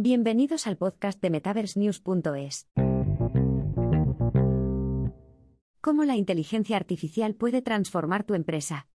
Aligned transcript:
Bienvenidos 0.00 0.68
al 0.68 0.76
podcast 0.76 1.20
de 1.20 1.28
MetaverseNews.es. 1.28 2.68
¿Cómo 5.80 6.04
la 6.04 6.14
inteligencia 6.14 6.76
artificial 6.76 7.34
puede 7.34 7.62
transformar 7.62 8.22
tu 8.22 8.34
empresa? 8.34 8.86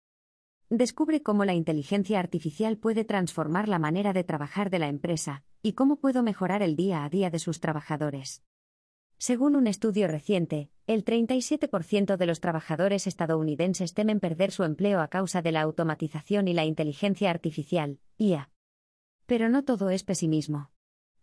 Descubre 0.71 1.21
cómo 1.21 1.45
la 1.45 1.55
inteligencia 1.55 2.21
artificial 2.21 2.77
puede 2.79 3.05
transformar 3.05 3.69
la 3.69 3.81
manera 3.81 4.13
de 4.13 4.23
trabajar 4.23 4.71
de 4.71 4.79
la 4.79 4.87
empresa 4.87 5.43
y 5.61 5.73
cómo 5.73 5.97
puedo 5.97 6.23
mejorar 6.23 6.63
el 6.63 6.77
día 6.77 7.03
a 7.03 7.09
día 7.09 7.31
de 7.31 7.41
sus 7.41 7.59
trabajadores. 7.59 8.45
Según 9.19 9.57
un 9.57 9.67
estudio 9.67 10.07
reciente, 10.07 10.71
el 10.87 11.05
37% 11.05 12.17
de 12.17 12.27
los 12.27 12.39
trabajadores 12.39 13.09
estadounidenses 13.09 13.95
temen 13.95 14.21
perder 14.21 14.53
su 14.53 14.63
empleo 14.63 15.01
a 15.01 15.09
causa 15.09 15.43
de 15.43 15.51
la 15.51 15.63
automatización 15.63 16.47
y 16.47 16.55
la 16.55 16.65
inteligencia 16.65 17.31
artificial, 17.31 17.99
IA. 18.19 18.51
Pero 19.27 19.49
no 19.49 19.65
todo 19.65 19.91
es 19.91 20.05
pesimismo. 20.05 20.72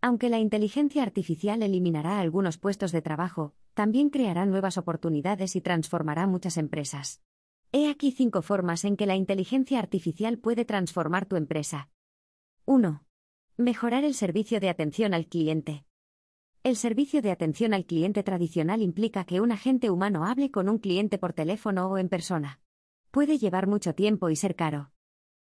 Aunque 0.02 0.30
la 0.30 0.38
inteligencia 0.38 1.02
artificial 1.02 1.62
eliminará 1.62 2.20
algunos 2.20 2.56
puestos 2.56 2.90
de 2.90 3.02
trabajo, 3.02 3.54
también 3.74 4.08
creará 4.08 4.46
nuevas 4.46 4.78
oportunidades 4.78 5.56
y 5.56 5.60
transformará 5.60 6.26
muchas 6.26 6.56
empresas. 6.56 7.22
He 7.72 7.88
aquí 7.90 8.10
cinco 8.10 8.42
formas 8.42 8.84
en 8.84 8.96
que 8.96 9.06
la 9.06 9.14
inteligencia 9.14 9.78
artificial 9.78 10.38
puede 10.38 10.64
transformar 10.64 11.26
tu 11.26 11.36
empresa. 11.36 11.90
1. 12.64 13.04
Mejorar 13.58 14.04
el 14.04 14.14
servicio 14.14 14.58
de 14.58 14.70
atención 14.70 15.12
al 15.12 15.26
cliente. 15.26 15.84
El 16.62 16.76
servicio 16.76 17.22
de 17.22 17.30
atención 17.30 17.74
al 17.74 17.84
cliente 17.84 18.22
tradicional 18.22 18.82
implica 18.82 19.24
que 19.24 19.40
un 19.40 19.52
agente 19.52 19.90
humano 19.90 20.26
hable 20.26 20.50
con 20.50 20.68
un 20.68 20.78
cliente 20.78 21.18
por 21.18 21.32
teléfono 21.32 21.88
o 21.88 21.98
en 21.98 22.08
persona. 22.08 22.60
Puede 23.10 23.38
llevar 23.38 23.66
mucho 23.66 23.94
tiempo 23.94 24.30
y 24.30 24.36
ser 24.36 24.56
caro. 24.56 24.92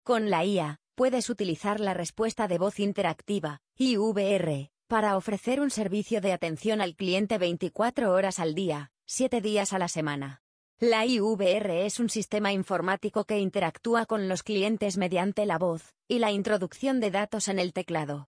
Con 0.03 0.29
la 0.29 0.45
IA, 0.45 0.79
puedes 0.95 1.29
utilizar 1.29 1.79
la 1.79 1.93
respuesta 1.93 2.47
de 2.47 2.57
voz 2.57 2.79
interactiva, 2.79 3.61
IVR, 3.77 4.69
para 4.87 5.17
ofrecer 5.17 5.59
un 5.59 5.71
servicio 5.71 6.21
de 6.21 6.33
atención 6.33 6.81
al 6.81 6.95
cliente 6.95 7.37
24 7.37 8.11
horas 8.11 8.39
al 8.39 8.53
día, 8.53 8.91
7 9.05 9.41
días 9.41 9.73
a 9.73 9.79
la 9.79 9.87
semana. 9.87 10.41
La 10.79 11.05
IVR 11.05 11.85
es 11.85 11.99
un 11.99 12.09
sistema 12.09 12.51
informático 12.51 13.25
que 13.25 13.39
interactúa 13.39 14.05
con 14.05 14.27
los 14.27 14.43
clientes 14.43 14.97
mediante 14.97 15.45
la 15.45 15.57
voz 15.57 15.95
y 16.07 16.19
la 16.19 16.31
introducción 16.31 16.99
de 16.99 17.09
datos 17.09 17.47
en 17.47 17.57
el 17.57 17.73
teclado. 17.73 18.27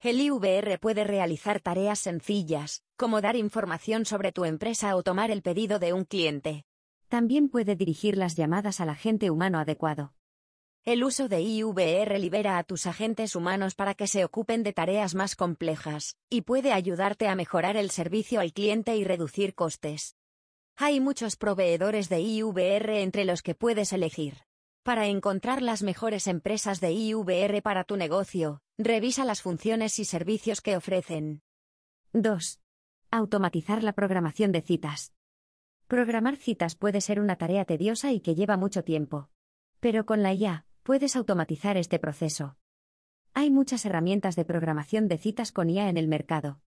El 0.00 0.20
IVR 0.20 0.78
puede 0.80 1.04
realizar 1.04 1.60
tareas 1.60 2.00
sencillas, 2.00 2.82
como 2.96 3.20
dar 3.20 3.36
información 3.36 4.04
sobre 4.06 4.32
tu 4.32 4.44
empresa 4.44 4.96
o 4.96 5.02
tomar 5.02 5.30
el 5.30 5.42
pedido 5.42 5.78
de 5.78 5.92
un 5.92 6.04
cliente. 6.04 6.64
También 7.08 7.48
puede 7.48 7.76
dirigir 7.76 8.16
las 8.16 8.34
llamadas 8.34 8.80
al 8.80 8.88
agente 8.88 9.30
humano 9.30 9.58
adecuado. 9.58 10.14
El 10.84 11.04
uso 11.04 11.28
de 11.28 11.40
IVR 11.40 12.18
libera 12.18 12.58
a 12.58 12.64
tus 12.64 12.86
agentes 12.86 13.36
humanos 13.36 13.76
para 13.76 13.94
que 13.94 14.08
se 14.08 14.24
ocupen 14.24 14.64
de 14.64 14.72
tareas 14.72 15.14
más 15.14 15.36
complejas, 15.36 16.16
y 16.28 16.40
puede 16.40 16.72
ayudarte 16.72 17.28
a 17.28 17.36
mejorar 17.36 17.76
el 17.76 17.90
servicio 17.90 18.40
al 18.40 18.52
cliente 18.52 18.96
y 18.96 19.04
reducir 19.04 19.54
costes. 19.54 20.16
Hay 20.74 20.98
muchos 20.98 21.36
proveedores 21.36 22.08
de 22.08 22.18
IVR 22.22 23.00
entre 23.00 23.24
los 23.24 23.42
que 23.42 23.54
puedes 23.54 23.92
elegir. 23.92 24.38
Para 24.82 25.06
encontrar 25.06 25.62
las 25.62 25.84
mejores 25.84 26.26
empresas 26.26 26.80
de 26.80 26.90
IVR 26.90 27.62
para 27.62 27.84
tu 27.84 27.96
negocio, 27.96 28.60
revisa 28.76 29.24
las 29.24 29.40
funciones 29.40 30.00
y 30.00 30.04
servicios 30.04 30.60
que 30.60 30.76
ofrecen. 30.76 31.42
2. 32.12 32.60
Automatizar 33.12 33.84
la 33.84 33.92
programación 33.92 34.50
de 34.50 34.62
citas. 34.62 35.12
Programar 35.86 36.34
citas 36.34 36.74
puede 36.74 37.00
ser 37.00 37.20
una 37.20 37.36
tarea 37.36 37.64
tediosa 37.64 38.10
y 38.10 38.18
que 38.18 38.34
lleva 38.34 38.56
mucho 38.56 38.82
tiempo. 38.82 39.28
Pero 39.78 40.06
con 40.06 40.22
la 40.22 40.32
IA, 40.32 40.64
puedes 40.82 41.16
automatizar 41.16 41.76
este 41.76 41.98
proceso. 41.98 42.56
Hay 43.34 43.50
muchas 43.50 43.86
herramientas 43.86 44.36
de 44.36 44.44
programación 44.44 45.08
de 45.08 45.18
citas 45.18 45.52
con 45.52 45.70
IA 45.70 45.88
en 45.88 45.96
el 45.96 46.08
mercado. 46.08 46.60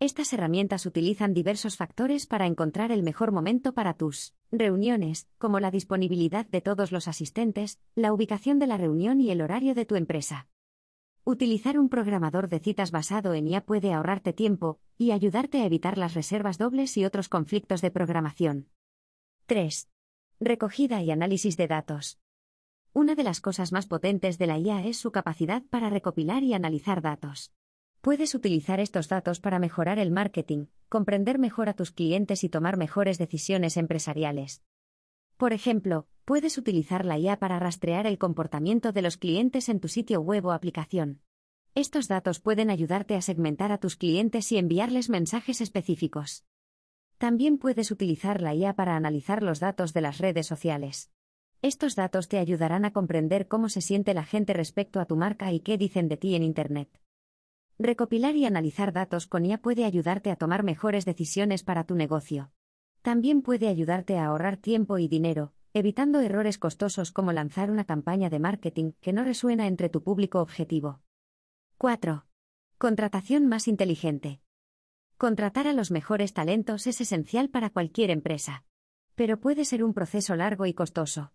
Estas 0.00 0.32
herramientas 0.32 0.86
utilizan 0.86 1.34
diversos 1.34 1.76
factores 1.76 2.26
para 2.26 2.46
encontrar 2.46 2.92
el 2.92 3.02
mejor 3.02 3.32
momento 3.32 3.74
para 3.74 3.94
tus 3.94 4.34
reuniones, 4.50 5.28
como 5.38 5.60
la 5.60 5.70
disponibilidad 5.70 6.46
de 6.46 6.60
todos 6.60 6.92
los 6.92 7.08
asistentes, 7.08 7.80
la 7.94 8.12
ubicación 8.12 8.58
de 8.58 8.68
la 8.68 8.76
reunión 8.76 9.20
y 9.20 9.30
el 9.30 9.40
horario 9.40 9.74
de 9.74 9.84
tu 9.84 9.96
empresa. 9.96 10.48
Utilizar 11.24 11.78
un 11.78 11.88
programador 11.88 12.48
de 12.48 12.60
citas 12.60 12.90
basado 12.90 13.34
en 13.34 13.48
IA 13.48 13.66
puede 13.66 13.92
ahorrarte 13.92 14.32
tiempo 14.32 14.80
y 14.96 15.10
ayudarte 15.10 15.60
a 15.60 15.66
evitar 15.66 15.98
las 15.98 16.14
reservas 16.14 16.58
dobles 16.58 16.96
y 16.96 17.04
otros 17.04 17.28
conflictos 17.28 17.82
de 17.82 17.90
programación. 17.90 18.68
3. 19.46 19.90
Recogida 20.40 21.02
y 21.02 21.10
análisis 21.10 21.56
de 21.56 21.66
datos. 21.66 22.18
Una 22.98 23.14
de 23.14 23.22
las 23.22 23.40
cosas 23.40 23.70
más 23.70 23.86
potentes 23.86 24.38
de 24.38 24.48
la 24.48 24.58
IA 24.58 24.84
es 24.84 24.96
su 24.96 25.12
capacidad 25.12 25.62
para 25.70 25.88
recopilar 25.88 26.42
y 26.42 26.52
analizar 26.52 27.00
datos. 27.00 27.52
Puedes 28.00 28.34
utilizar 28.34 28.80
estos 28.80 29.08
datos 29.08 29.38
para 29.38 29.60
mejorar 29.60 30.00
el 30.00 30.10
marketing, 30.10 30.66
comprender 30.88 31.38
mejor 31.38 31.68
a 31.68 31.74
tus 31.74 31.92
clientes 31.92 32.42
y 32.42 32.48
tomar 32.48 32.76
mejores 32.76 33.16
decisiones 33.16 33.76
empresariales. 33.76 34.64
Por 35.36 35.52
ejemplo, 35.52 36.08
puedes 36.24 36.58
utilizar 36.58 37.04
la 37.04 37.16
IA 37.20 37.38
para 37.38 37.60
rastrear 37.60 38.04
el 38.04 38.18
comportamiento 38.18 38.90
de 38.90 39.02
los 39.02 39.16
clientes 39.16 39.68
en 39.68 39.78
tu 39.78 39.86
sitio 39.86 40.20
web 40.20 40.46
o 40.46 40.50
aplicación. 40.50 41.20
Estos 41.76 42.08
datos 42.08 42.40
pueden 42.40 42.68
ayudarte 42.68 43.14
a 43.14 43.22
segmentar 43.22 43.70
a 43.70 43.78
tus 43.78 43.94
clientes 43.94 44.50
y 44.50 44.58
enviarles 44.58 45.08
mensajes 45.08 45.60
específicos. 45.60 46.46
También 47.16 47.58
puedes 47.58 47.92
utilizar 47.92 48.42
la 48.42 48.56
IA 48.56 48.74
para 48.74 48.96
analizar 48.96 49.44
los 49.44 49.60
datos 49.60 49.92
de 49.92 50.00
las 50.00 50.18
redes 50.18 50.48
sociales. 50.48 51.12
Estos 51.60 51.96
datos 51.96 52.28
te 52.28 52.38
ayudarán 52.38 52.84
a 52.84 52.92
comprender 52.92 53.48
cómo 53.48 53.68
se 53.68 53.80
siente 53.80 54.14
la 54.14 54.22
gente 54.22 54.52
respecto 54.52 55.00
a 55.00 55.06
tu 55.06 55.16
marca 55.16 55.52
y 55.52 55.58
qué 55.58 55.76
dicen 55.76 56.08
de 56.08 56.16
ti 56.16 56.36
en 56.36 56.44
Internet. 56.44 56.88
Recopilar 57.80 58.36
y 58.36 58.44
analizar 58.44 58.92
datos 58.92 59.26
con 59.26 59.44
IA 59.44 59.58
puede 59.60 59.84
ayudarte 59.84 60.30
a 60.30 60.36
tomar 60.36 60.62
mejores 60.62 61.04
decisiones 61.04 61.64
para 61.64 61.82
tu 61.82 61.96
negocio. 61.96 62.52
También 63.02 63.42
puede 63.42 63.66
ayudarte 63.66 64.18
a 64.18 64.26
ahorrar 64.26 64.56
tiempo 64.56 64.98
y 64.98 65.08
dinero, 65.08 65.52
evitando 65.72 66.20
errores 66.20 66.58
costosos 66.58 67.10
como 67.10 67.32
lanzar 67.32 67.72
una 67.72 67.84
campaña 67.84 68.30
de 68.30 68.38
marketing 68.38 68.92
que 69.00 69.12
no 69.12 69.24
resuena 69.24 69.66
entre 69.66 69.88
tu 69.88 70.04
público 70.04 70.40
objetivo. 70.40 71.00
4. 71.76 72.24
Contratación 72.78 73.48
más 73.48 73.66
inteligente. 73.66 74.40
Contratar 75.16 75.66
a 75.66 75.72
los 75.72 75.90
mejores 75.90 76.32
talentos 76.34 76.86
es 76.86 77.00
esencial 77.00 77.48
para 77.48 77.70
cualquier 77.70 78.10
empresa. 78.10 78.64
Pero 79.16 79.40
puede 79.40 79.64
ser 79.64 79.82
un 79.82 79.92
proceso 79.92 80.36
largo 80.36 80.64
y 80.64 80.72
costoso. 80.74 81.32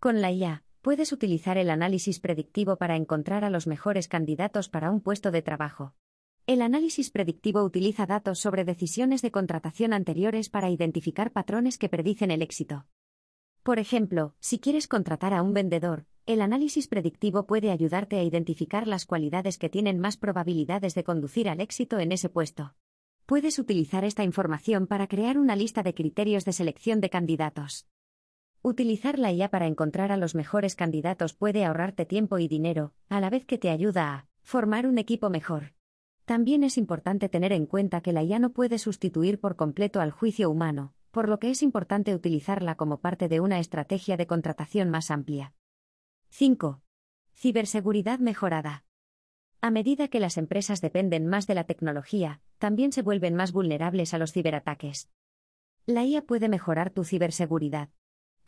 Con 0.00 0.20
la 0.20 0.30
IA, 0.30 0.62
puedes 0.80 1.10
utilizar 1.10 1.58
el 1.58 1.70
análisis 1.70 2.20
predictivo 2.20 2.76
para 2.76 2.94
encontrar 2.94 3.44
a 3.44 3.50
los 3.50 3.66
mejores 3.66 4.06
candidatos 4.06 4.68
para 4.68 4.92
un 4.92 5.00
puesto 5.00 5.32
de 5.32 5.42
trabajo. 5.42 5.92
El 6.46 6.62
análisis 6.62 7.10
predictivo 7.10 7.64
utiliza 7.64 8.06
datos 8.06 8.38
sobre 8.38 8.64
decisiones 8.64 9.22
de 9.22 9.32
contratación 9.32 9.92
anteriores 9.92 10.50
para 10.50 10.70
identificar 10.70 11.32
patrones 11.32 11.78
que 11.78 11.88
predicen 11.88 12.30
el 12.30 12.42
éxito. 12.42 12.86
Por 13.64 13.80
ejemplo, 13.80 14.36
si 14.38 14.60
quieres 14.60 14.86
contratar 14.86 15.34
a 15.34 15.42
un 15.42 15.52
vendedor, 15.52 16.06
el 16.26 16.42
análisis 16.42 16.86
predictivo 16.86 17.48
puede 17.48 17.72
ayudarte 17.72 18.20
a 18.20 18.22
identificar 18.22 18.86
las 18.86 19.04
cualidades 19.04 19.58
que 19.58 19.68
tienen 19.68 19.98
más 19.98 20.16
probabilidades 20.16 20.94
de 20.94 21.02
conducir 21.02 21.48
al 21.48 21.60
éxito 21.60 21.98
en 21.98 22.12
ese 22.12 22.28
puesto. 22.28 22.76
Puedes 23.26 23.58
utilizar 23.58 24.04
esta 24.04 24.22
información 24.22 24.86
para 24.86 25.08
crear 25.08 25.38
una 25.38 25.56
lista 25.56 25.82
de 25.82 25.92
criterios 25.92 26.44
de 26.44 26.52
selección 26.52 27.00
de 27.00 27.10
candidatos. 27.10 27.88
Utilizar 28.62 29.20
la 29.20 29.32
IA 29.32 29.50
para 29.50 29.66
encontrar 29.66 30.10
a 30.10 30.16
los 30.16 30.34
mejores 30.34 30.74
candidatos 30.74 31.32
puede 31.32 31.64
ahorrarte 31.64 32.06
tiempo 32.06 32.38
y 32.38 32.48
dinero, 32.48 32.92
a 33.08 33.20
la 33.20 33.30
vez 33.30 33.46
que 33.46 33.56
te 33.56 33.70
ayuda 33.70 34.12
a 34.12 34.26
formar 34.42 34.86
un 34.86 34.98
equipo 34.98 35.30
mejor. 35.30 35.74
También 36.24 36.64
es 36.64 36.76
importante 36.76 37.28
tener 37.28 37.52
en 37.52 37.66
cuenta 37.66 38.00
que 38.00 38.12
la 38.12 38.22
IA 38.24 38.40
no 38.40 38.50
puede 38.50 38.78
sustituir 38.78 39.38
por 39.40 39.54
completo 39.54 40.00
al 40.00 40.10
juicio 40.10 40.50
humano, 40.50 40.92
por 41.12 41.28
lo 41.28 41.38
que 41.38 41.50
es 41.50 41.62
importante 41.62 42.14
utilizarla 42.14 42.74
como 42.74 43.00
parte 43.00 43.28
de 43.28 43.40
una 43.40 43.60
estrategia 43.60 44.16
de 44.16 44.26
contratación 44.26 44.90
más 44.90 45.10
amplia. 45.10 45.54
5. 46.30 46.82
Ciberseguridad 47.34 48.18
mejorada. 48.18 48.84
A 49.60 49.70
medida 49.70 50.08
que 50.08 50.20
las 50.20 50.36
empresas 50.36 50.80
dependen 50.80 51.26
más 51.26 51.46
de 51.46 51.54
la 51.54 51.64
tecnología, 51.64 52.40
también 52.58 52.92
se 52.92 53.02
vuelven 53.02 53.34
más 53.34 53.52
vulnerables 53.52 54.14
a 54.14 54.18
los 54.18 54.32
ciberataques. 54.32 55.08
La 55.86 56.04
IA 56.04 56.22
puede 56.26 56.48
mejorar 56.48 56.90
tu 56.90 57.04
ciberseguridad. 57.04 57.88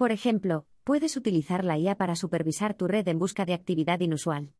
Por 0.01 0.13
ejemplo, 0.13 0.65
puedes 0.83 1.19
utilizar 1.19 1.63
la 1.63 1.77
IA 1.77 1.95
para 1.95 2.17
supervisar 2.17 2.73
tu 2.73 2.89
red 2.89 3.07
en 3.07 3.19
busca 3.19 3.45
de 3.45 3.53
actividad 3.53 4.01
inusual. 4.01 4.55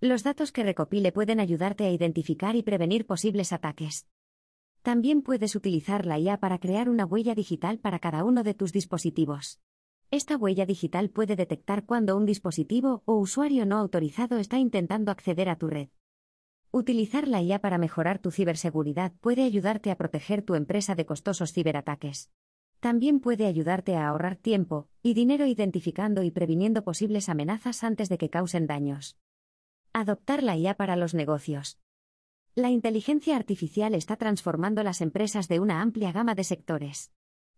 Los 0.00 0.22
datos 0.22 0.52
que 0.52 0.62
recopile 0.62 1.10
pueden 1.10 1.40
ayudarte 1.40 1.84
a 1.84 1.90
identificar 1.90 2.54
y 2.54 2.62
prevenir 2.62 3.04
posibles 3.04 3.52
ataques. 3.52 4.06
También 4.82 5.22
puedes 5.22 5.56
utilizar 5.56 6.06
la 6.06 6.20
IA 6.20 6.38
para 6.38 6.60
crear 6.60 6.88
una 6.88 7.06
huella 7.06 7.34
digital 7.34 7.80
para 7.80 7.98
cada 7.98 8.22
uno 8.22 8.44
de 8.44 8.54
tus 8.54 8.70
dispositivos. 8.70 9.58
Esta 10.12 10.36
huella 10.36 10.64
digital 10.64 11.10
puede 11.10 11.34
detectar 11.34 11.86
cuando 11.86 12.16
un 12.16 12.24
dispositivo 12.24 13.02
o 13.04 13.16
usuario 13.16 13.66
no 13.66 13.78
autorizado 13.78 14.38
está 14.38 14.60
intentando 14.60 15.10
acceder 15.10 15.48
a 15.48 15.58
tu 15.58 15.66
red. 15.66 15.88
Utilizar 16.70 17.26
la 17.26 17.42
IA 17.42 17.58
para 17.58 17.78
mejorar 17.78 18.20
tu 18.20 18.30
ciberseguridad 18.30 19.12
puede 19.20 19.42
ayudarte 19.42 19.90
a 19.90 19.96
proteger 19.96 20.42
tu 20.42 20.54
empresa 20.54 20.94
de 20.94 21.04
costosos 21.04 21.52
ciberataques. 21.52 22.30
También 22.84 23.18
puede 23.18 23.46
ayudarte 23.46 23.96
a 23.96 24.08
ahorrar 24.08 24.36
tiempo 24.36 24.90
y 25.02 25.14
dinero 25.14 25.46
identificando 25.46 26.22
y 26.22 26.30
previniendo 26.30 26.84
posibles 26.84 27.30
amenazas 27.30 27.82
antes 27.82 28.10
de 28.10 28.18
que 28.18 28.28
causen 28.28 28.66
daños. 28.66 29.16
Adoptar 29.94 30.42
la 30.42 30.54
IA 30.58 30.74
para 30.74 30.94
los 30.94 31.14
negocios. 31.14 31.78
La 32.54 32.68
inteligencia 32.68 33.36
artificial 33.36 33.94
está 33.94 34.16
transformando 34.16 34.82
las 34.82 35.00
empresas 35.00 35.48
de 35.48 35.60
una 35.60 35.80
amplia 35.80 36.12
gama 36.12 36.34
de 36.34 36.44
sectores. 36.44 37.10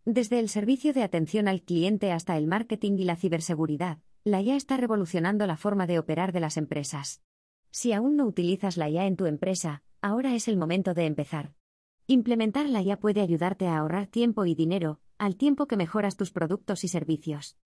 Desde 0.05 0.39
el 0.39 0.49
servicio 0.49 0.93
de 0.93 1.03
atención 1.03 1.49
al 1.49 1.63
cliente 1.63 2.13
hasta 2.13 2.37
el 2.37 2.47
marketing 2.47 2.93
y 2.97 3.05
la 3.05 3.17
ciberseguridad, 3.17 3.99
la 4.23 4.41
IA 4.43 4.55
está 4.55 4.77
revolucionando 4.77 5.45
la 5.49 5.57
forma 5.57 5.89
de 5.89 5.99
operar 5.99 6.31
de 6.31 6.39
las 6.39 6.57
empresas. 6.57 7.21
Si 7.73 7.93
aún 7.93 8.15
no 8.15 8.27
utilizas 8.27 8.77
la 8.77 8.89
IA 8.89 9.07
en 9.07 9.17
tu 9.17 9.27
empresa, 9.27 9.83
ahora 10.01 10.37
es 10.37 10.47
el 10.47 10.57
momento 10.57 10.95
de 10.95 11.07
empezar. 11.07 11.53
Implementar 12.07 12.69
la 12.69 12.81
IA 12.81 13.01
puede 13.01 13.23
ayudarte 13.23 13.67
a 13.67 13.79
ahorrar 13.79 14.07
tiempo 14.07 14.47
y 14.47 14.55
dinero, 14.55 15.01
al 15.19 15.37
tiempo 15.37 15.67
que 15.67 15.77
mejoras 15.77 16.17
tus 16.17 16.31
productos 16.31 16.85
y 16.85 16.89
servicios. 16.89 17.57